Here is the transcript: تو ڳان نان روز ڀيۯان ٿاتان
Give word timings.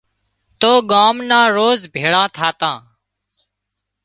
تو 0.59 0.71
ڳان 0.91 1.15
نان 1.29 1.45
روز 1.57 1.79
ڀيۯان 1.93 2.25
ٿاتان 2.35 2.77